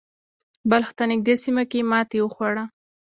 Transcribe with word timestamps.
بلخ 0.69 0.89
ته 0.97 1.03
نږدې 1.11 1.35
سیمه 1.43 1.63
کې 1.69 1.77
یې 1.81 1.87
ماتې 1.91 2.17
وخوړه. 2.21 2.63